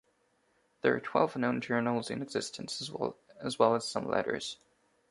There 0.81 0.95
are 0.95 0.99
twelve 0.99 1.35
known 1.35 1.61
journals 1.61 2.09
in 2.09 2.23
existence 2.23 2.81
as 3.39 3.59
well 3.59 3.75
as 3.75 3.87
some 3.87 4.07
letters. 4.09 4.57